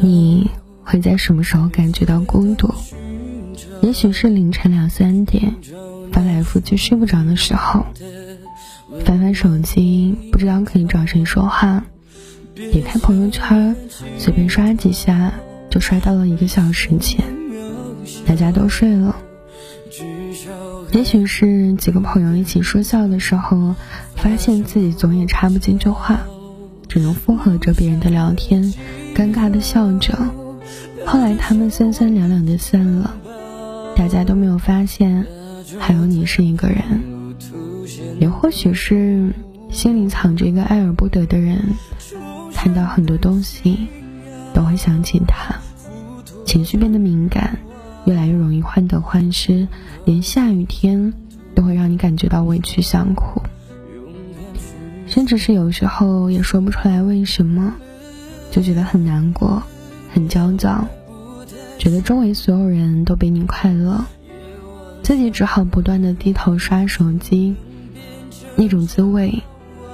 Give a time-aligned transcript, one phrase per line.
[0.00, 0.50] 你
[0.82, 2.72] 会在什么时候感觉到孤独？
[3.80, 5.54] 也许是凌晨两三点，
[6.12, 7.86] 翻来覆去睡不着的时候，
[9.04, 11.84] 翻翻手机，不知道可以找谁说话，
[12.54, 13.76] 点开朋友圈，
[14.18, 15.32] 随便刷几下，
[15.70, 17.24] 就刷到了一个小时前，
[18.26, 19.16] 大家都睡了。
[20.92, 23.74] 也许是几个朋友一起说笑的时候，
[24.16, 26.20] 发现自己总也插不进去话，
[26.88, 28.72] 只能附和着别人的聊天，
[29.14, 30.12] 尴尬的笑着。
[31.06, 33.14] 后来他们三三两两的散了，
[33.96, 35.24] 大家都没有发现
[35.78, 36.82] 还有你是一个人。
[38.18, 39.32] 也或许是
[39.70, 41.62] 心里藏着一个爱而不得的人，
[42.52, 43.86] 看到很多东西
[44.52, 45.54] 都会想起他，
[46.44, 47.58] 情绪变得敏感。
[48.06, 49.66] 越来越容易患得患失，
[50.04, 51.14] 连下雨天
[51.54, 53.40] 都会让你感觉到委屈想哭，
[55.06, 57.72] 甚至是有时候也说不出来为什么，
[58.54, 59.60] 就觉得很难过、
[60.12, 60.86] 很焦躁，
[61.76, 64.04] 觉得周围所有人都比你快乐，
[65.02, 67.56] 自己只好不断的低头刷手机，
[68.54, 69.42] 那种滋味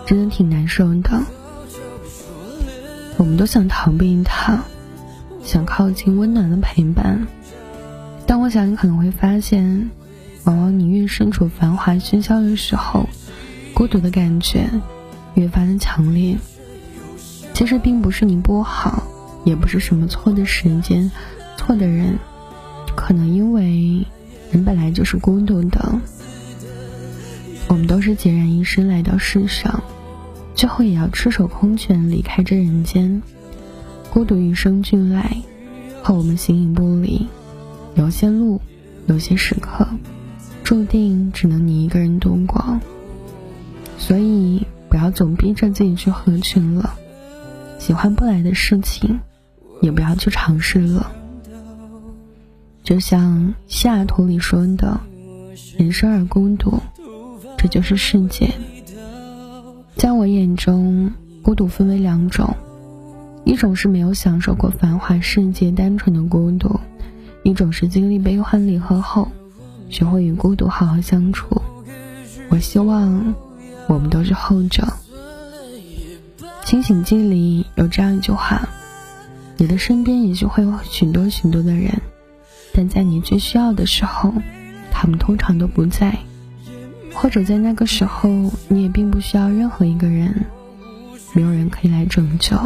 [0.04, 1.22] 真的挺难受的。
[3.16, 4.62] 我们都想逃避他，
[5.42, 7.26] 想靠近温暖的陪伴。
[8.26, 9.88] 但我想，你可能会发现，
[10.44, 13.08] 往往你越身处繁华喧嚣的时候，
[13.72, 14.68] 孤独的感觉
[15.32, 16.36] 越发的强烈。
[17.60, 19.02] 其实并不是你不好，
[19.44, 21.10] 也不是什么错的时间、
[21.58, 22.18] 错的人，
[22.96, 24.06] 可能因为
[24.50, 26.00] 人本来就是孤独的。
[27.68, 29.82] 我们都是孑然一身来到世上，
[30.54, 33.20] 最后也要赤手空拳离开这人间。
[34.10, 35.36] 孤独与生俱来，
[36.02, 37.26] 和我们形影不离。
[37.94, 38.58] 有些路，
[39.06, 39.86] 有些时刻，
[40.64, 42.80] 注定只能你一个人度过。
[43.98, 46.94] 所以，不要总逼着自己去合群了。
[47.90, 49.18] 喜欢不来的事情，
[49.82, 51.10] 也不要去尝试了。
[52.84, 55.00] 就像西雅图里说的
[55.76, 56.78] ：“人生而孤独，
[57.58, 58.48] 这就是世界。”
[59.98, 61.12] 在我眼中，
[61.42, 62.54] 孤独分为两种，
[63.44, 66.78] 一种是没有享受过繁华世界单纯的孤独。
[67.42, 69.26] 一种是经历悲欢离合后，
[69.88, 71.60] 学会与孤独好好相处。
[72.50, 73.34] 我希望
[73.88, 74.84] 我们都是后者。
[76.70, 78.68] 《清醒记》里有这样一句话：
[79.56, 82.00] 你的身边也许会有许多许多的人，
[82.72, 84.32] 但在你最需要的时候，
[84.88, 86.16] 他们通常都不在，
[87.12, 88.28] 或者在那个时候，
[88.68, 90.46] 你也并不需要任何一个人，
[91.32, 92.56] 没有人可以来拯救，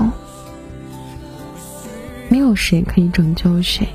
[2.28, 3.88] 没有谁可以拯救谁。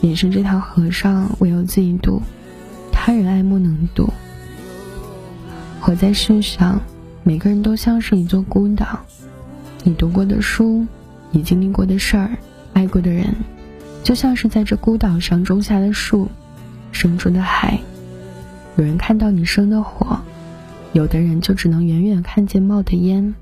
[0.00, 2.20] 也是这条河上，唯有自己渡，
[2.90, 4.12] 他人爱莫能渡。
[5.80, 6.80] 活在世上，
[7.22, 8.98] 每个人都像是一座孤岛。
[9.88, 10.86] 你读过的书，
[11.30, 12.36] 你经历过的事儿，
[12.74, 13.34] 爱过的人，
[14.04, 16.28] 就像是在这孤岛上种下的树，
[16.92, 17.80] 生出的海。
[18.76, 20.20] 有人看到你生的火，
[20.92, 23.34] 有的人就只能远远看见冒的烟。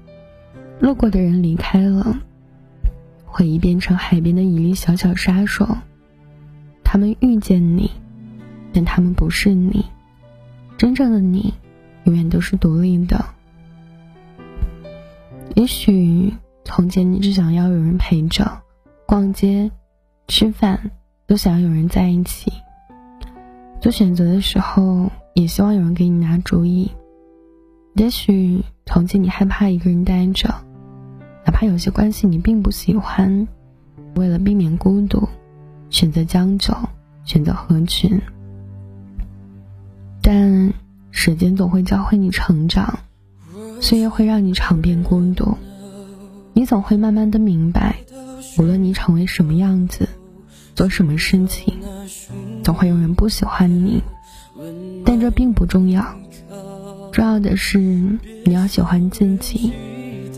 [0.78, 2.16] 路过的人离开了，
[3.24, 5.78] 回忆变成海边的一粒小小沙，说。
[6.84, 7.90] 他们遇见你，
[8.72, 9.84] 但他们不是你。
[10.78, 11.54] 真正的你，
[12.04, 13.24] 永远都是独立的。
[15.56, 16.34] 也许
[16.66, 18.60] 从前你只想要有人陪着，
[19.06, 19.70] 逛街、
[20.28, 20.90] 吃饭，
[21.26, 22.52] 都想要有人在一起。
[23.80, 26.92] 做选择的时候，也希望有人给你拿主意。
[27.94, 30.54] 也许从前你害怕一个人待着，
[31.46, 33.48] 哪怕有些关系你并不喜欢，
[34.14, 35.26] 为了避免孤独。
[35.88, 36.74] 选择将就，
[37.24, 38.20] 选择合群，
[40.20, 40.70] 但
[41.10, 42.98] 时间总会教会你成长，
[43.80, 45.56] 岁月会让你尝遍孤独，
[46.52, 47.96] 你总会慢慢的明白，
[48.58, 50.08] 无论你成为什么样子，
[50.74, 51.74] 做什么事情，
[52.64, 54.02] 总会有人不喜欢你，
[55.04, 56.04] 但这并不重要，
[57.12, 57.78] 重要的是
[58.44, 59.72] 你要喜欢自己，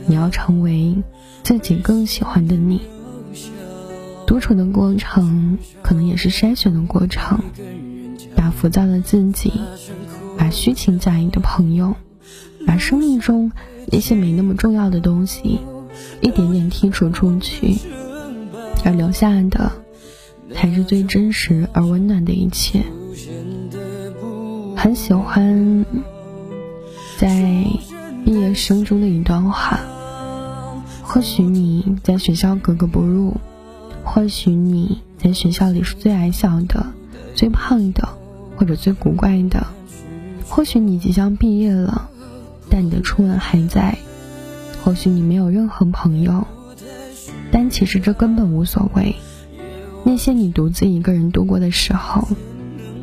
[0.06, 0.96] 你要成为
[1.42, 2.80] 自己更喜欢的你。
[4.26, 7.40] 独处的过程，可能也是筛选的过程。
[8.36, 9.52] 把浮躁的自己，
[10.36, 11.94] 把虚情假意的朋友，
[12.68, 13.50] 把生命中
[13.90, 15.58] 那些没那么重要的东西，
[16.20, 17.78] 一点点剔除出去，
[18.84, 19.72] 而留下的，
[20.54, 22.84] 才是最真实而温暖的一切。
[24.76, 25.86] 很喜欢
[27.16, 27.64] 在
[28.22, 29.80] 毕业生中的一段话：
[31.02, 33.34] 或许你在学校格格不入。
[34.04, 36.86] 或许你在学校里是最矮小的、
[37.34, 38.08] 最胖的，
[38.56, 39.66] 或者最古怪的。
[40.46, 42.07] 或许你即将毕业了，
[42.70, 43.98] 但你的初吻还在。
[44.84, 46.46] 或许你没有任何朋友，
[47.50, 49.16] 但其实这根本无所谓。
[50.04, 52.26] 那些你独自一个人度过的时候，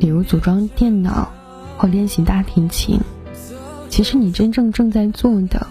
[0.00, 1.30] 比如组装电脑
[1.76, 2.98] 或练习大提琴，
[3.90, 5.66] 其实你真正正在做的，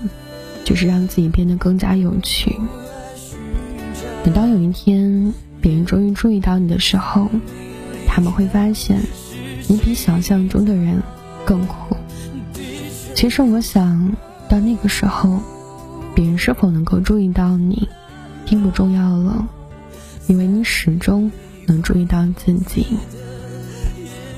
[0.64, 2.56] 就是让自己变得更加有趣。
[4.24, 7.28] 等到有一天别人终于注意到你的时候，
[8.08, 9.02] 他们会发现
[9.68, 11.02] 你比想象中的人
[11.46, 11.98] 更酷。
[13.16, 14.12] 其实我想
[14.50, 15.40] 到那个时候，
[16.14, 17.88] 别人是否能够注意到你，
[18.46, 19.48] 并不重要了。
[20.28, 21.32] 因为你始终
[21.66, 22.86] 能注意到自己，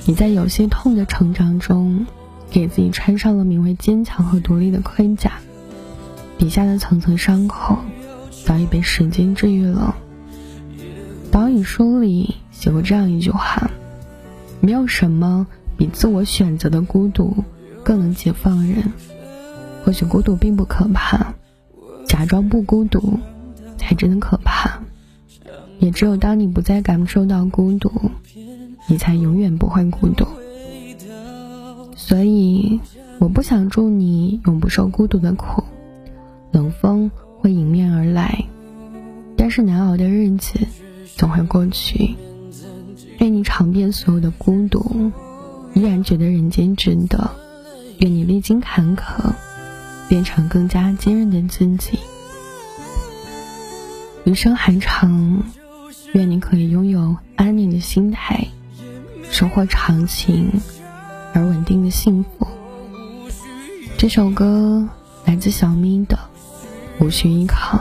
[0.05, 2.05] 你在有些痛的成长中，
[2.51, 5.31] 给自己穿上了名为坚强和独立的盔甲，
[6.37, 7.79] 底下的层层伤口
[8.45, 9.95] 早已被时间治愈了。
[11.31, 13.71] 导演书里写过这样一句话：
[14.61, 15.47] 没有什么
[15.77, 17.43] 比自我选择的孤独
[17.87, 18.91] 更能解放人。
[19.85, 21.33] 或许孤独并不可怕，
[22.05, 23.17] 假装不孤独
[23.77, 24.81] 才真的可怕。
[25.79, 27.89] 也只有当你不再感受到孤独，
[28.89, 30.27] 你才永远不会孤独。
[31.95, 32.81] 所以，
[33.19, 35.63] 我不想祝你永不受孤独的苦。
[36.51, 37.09] 冷风
[37.39, 38.43] 会迎面而来，
[39.37, 40.59] 但是难熬的日子
[41.15, 42.17] 总会过去。
[43.19, 45.13] 愿你尝遍所有的孤独，
[45.73, 47.31] 依然觉得人间值得。
[47.99, 49.33] 愿你历经坎坷，
[50.07, 51.99] 变成更加坚韧的自己。
[54.25, 55.43] 余生还长。
[56.13, 58.47] 愿你可以拥有安宁的心态，
[59.29, 60.49] 收获长情
[61.33, 62.47] 而稳定的幸福。
[63.97, 64.87] 这首歌
[65.25, 66.17] 来自小咪的
[67.05, 67.77] 《无需依靠》。